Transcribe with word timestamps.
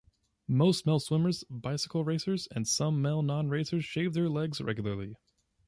Most 0.47 0.87
male 0.87 0.99
swimmers, 0.99 1.43
bicycle 1.47 2.03
racers, 2.03 2.47
and 2.49 2.67
some 2.67 3.03
male 3.03 3.21
non-racers 3.21 3.85
shave 3.85 4.15
their 4.15 4.29
legs 4.29 4.59
regularly. 4.59 5.15